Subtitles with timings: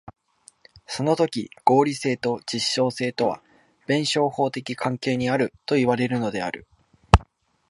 [0.87, 3.39] そのとき合理性と実証性とは
[3.85, 6.65] 弁証法的関係にあるといわれるのである。